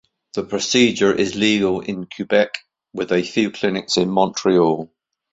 [0.33, 2.57] The procedure is legal in Quebec,
[2.91, 4.89] with a few clinics in Montreal.